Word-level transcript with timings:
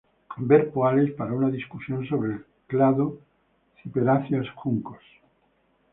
Ver 0.39 0.71
Poales 0.71 1.11
para 1.11 1.31
una 1.31 1.51
discusión 1.51 2.07
sobre 2.07 2.31
el 2.37 2.45
clado 2.65 3.19
ciperáceas-juncos. 3.83 4.97